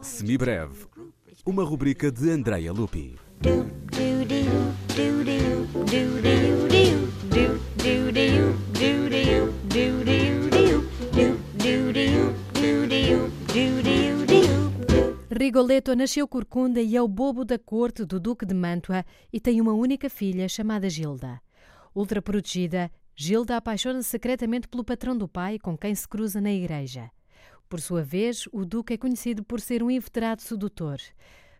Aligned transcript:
Semibreve, 0.00 0.86
uma 1.44 1.62
rubrica 1.62 2.10
de 2.10 2.30
Andrea 2.30 2.72
Lupi. 2.72 3.14
Rigoletto 15.30 15.94
nasceu 15.94 16.26
corcunda 16.26 16.80
e 16.80 16.96
é 16.96 17.02
o 17.02 17.06
bobo 17.06 17.44
da 17.44 17.58
corte 17.58 18.06
do 18.06 18.18
Duque 18.18 18.46
de 18.46 18.54
Mantua 18.54 19.04
e 19.30 19.38
tem 19.38 19.60
uma 19.60 19.74
única 19.74 20.08
filha 20.08 20.48
chamada 20.48 20.88
Gilda. 20.88 21.40
Ultra 21.94 22.22
protegida, 22.22 22.90
Gilda 23.14 23.56
apaixona-se 23.56 24.08
secretamente 24.08 24.68
pelo 24.68 24.84
patrão 24.84 25.16
do 25.16 25.26
pai, 25.26 25.58
com 25.58 25.76
quem 25.76 25.94
se 25.94 26.06
cruza 26.06 26.40
na 26.40 26.50
igreja. 26.52 27.10
Por 27.68 27.80
sua 27.80 28.02
vez, 28.02 28.46
o 28.52 28.64
Duque 28.64 28.94
é 28.94 28.96
conhecido 28.96 29.42
por 29.42 29.60
ser 29.60 29.82
um 29.82 29.90
inveterado 29.90 30.42
sedutor. 30.42 30.98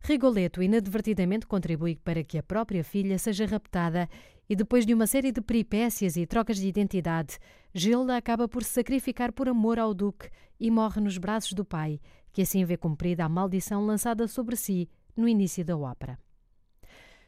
Rigoletto 0.01 0.62
inadvertidamente 0.62 1.46
contribui 1.46 1.96
para 1.96 2.23
que 2.23 2.38
a 2.38 2.42
própria 2.42 2.84
filha 2.84 3.19
seja 3.19 3.45
raptada 3.45 4.09
e, 4.48 4.55
depois 4.55 4.87
de 4.87 4.95
uma 4.95 5.06
série 5.06 5.32
de 5.32 5.41
peripécias 5.41 6.16
e 6.16 6.24
trocas 6.24 6.59
de 6.59 6.69
identidade, 6.69 7.38
Gilda 7.74 8.16
acaba 8.16 8.46
por 8.46 8.62
se 8.62 8.70
sacrificar 8.70 9.32
por 9.32 9.48
amor 9.48 9.79
ao 9.79 9.92
Duque 9.92 10.30
e 10.60 10.70
morre 10.70 11.01
nos 11.01 11.19
braços 11.19 11.52
do 11.52 11.65
pai, 11.65 12.01
que 12.32 12.43
assim 12.43 12.65
vê 12.65 12.76
cumprida 12.76 13.24
a 13.24 13.29
maldição 13.29 13.85
lançada 13.85 14.29
sobre 14.29 14.54
si 14.54 14.88
no 15.16 15.29
início 15.29 15.65
da 15.65 15.76
ópera. 15.76 16.18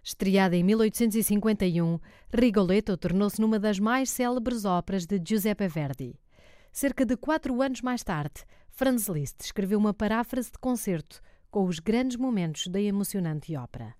Estreada 0.04 0.56
em 0.56 0.62
1851, 0.62 1.98
Rigoletto 2.32 2.96
tornou-se 2.96 3.40
numa 3.40 3.58
das 3.58 3.78
mais 3.78 4.08
célebres 4.08 4.64
óperas 4.64 5.04
de 5.04 5.20
Giuseppe 5.22 5.66
Verdi. 5.66 6.18
Cerca 6.70 7.04
de 7.04 7.16
quatro 7.16 7.60
anos 7.60 7.82
mais 7.82 8.04
tarde, 8.04 8.44
Franz 8.78 9.08
Liszt 9.08 9.40
escreveu 9.40 9.76
uma 9.76 9.92
paráfrase 9.92 10.52
de 10.52 10.58
concerto 10.60 11.20
com 11.50 11.64
os 11.64 11.80
grandes 11.80 12.16
momentos 12.16 12.68
da 12.68 12.80
emocionante 12.80 13.56
ópera. 13.56 13.92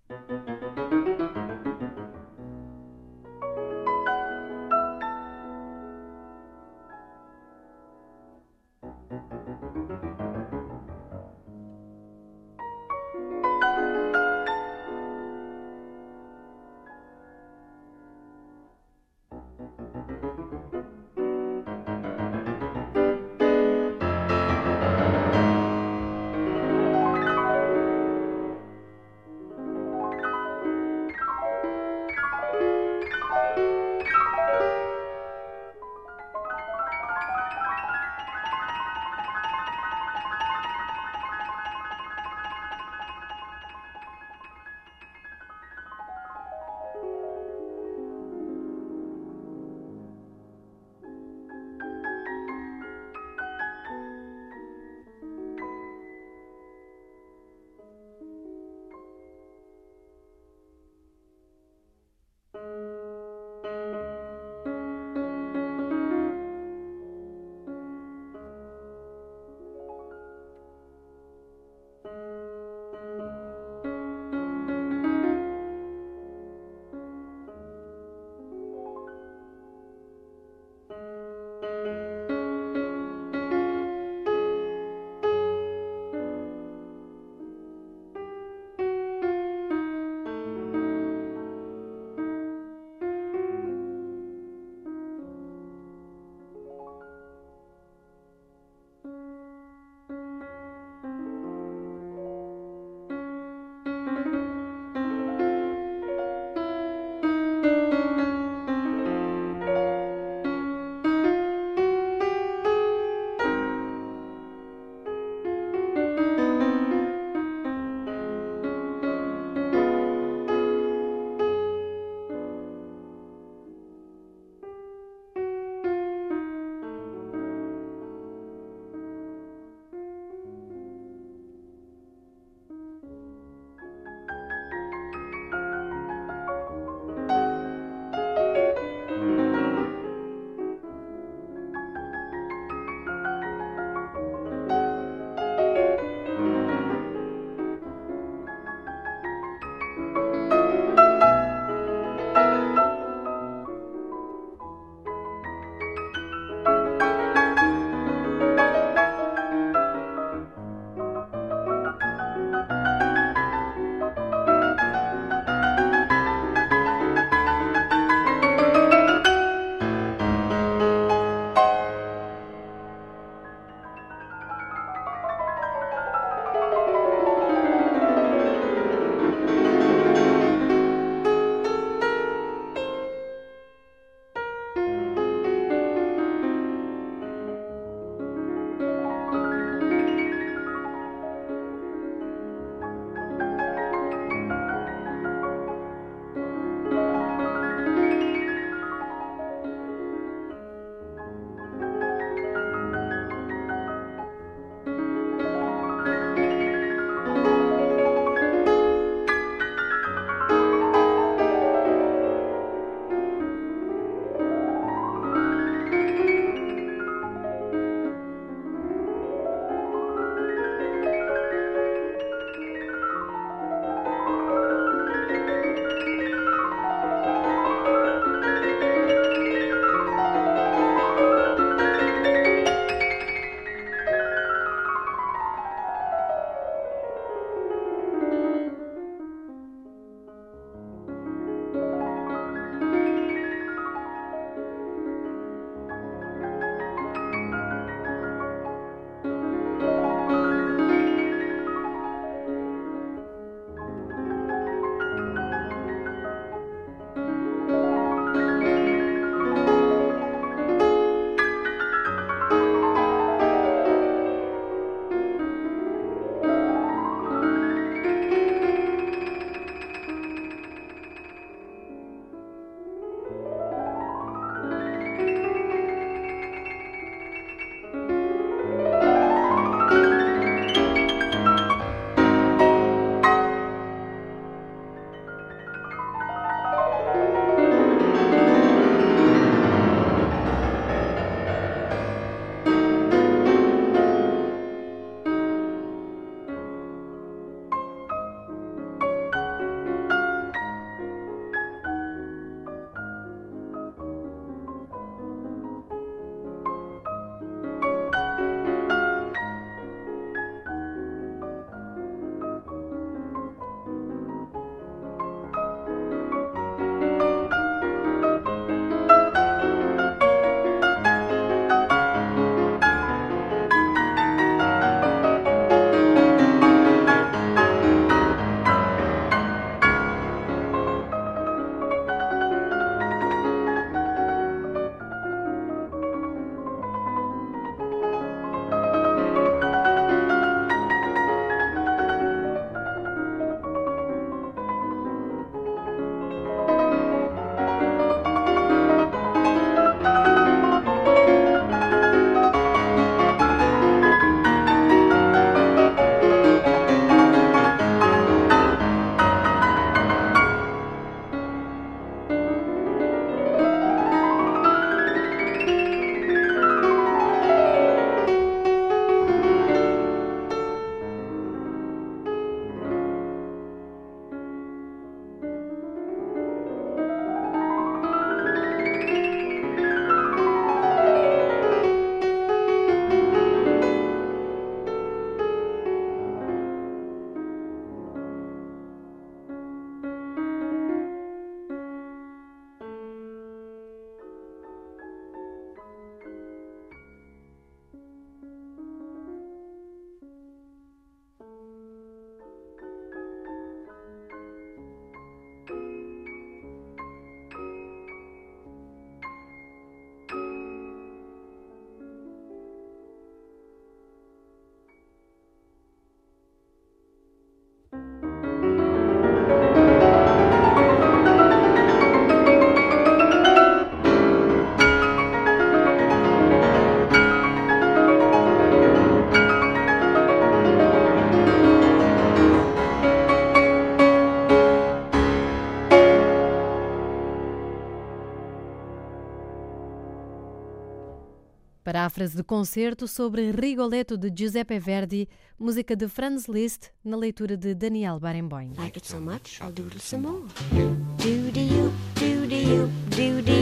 Paráfrase 441.89 442.37
de 442.37 442.45
concerto 442.45 443.09
sobre 443.09 443.51
Rigoletto 443.51 444.19
de 444.19 444.31
Giuseppe 444.31 444.79
Verdi, 444.79 445.27
música 445.59 445.97
de 445.97 446.07
Franz 446.07 446.47
Liszt, 446.47 446.91
na 447.03 447.17
leitura 447.17 447.57
de 447.57 447.75
Daniel 447.75 448.21
Barenboim. 448.21 448.75
Like 448.77 448.99
it 448.99 449.07
so 449.07 449.19
much, 449.19 449.59
I'll 449.63 449.73
doodle 449.73 449.99
some 449.99 450.29
more. 450.29 450.45
Do 450.71 450.77
you, 450.77 451.91
do 452.15 452.47
de 452.47 452.63
you, 452.63 452.91
do 453.09 453.41
de 453.41 453.58